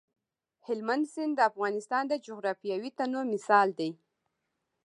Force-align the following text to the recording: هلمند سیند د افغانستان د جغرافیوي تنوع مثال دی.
هلمند 0.67 1.05
سیند 1.13 1.33
د 1.35 1.39
افغانستان 1.51 2.03
د 2.07 2.13
جغرافیوي 2.27 2.89
تنوع 2.97 3.25
مثال 3.33 3.67
دی. 3.79 3.91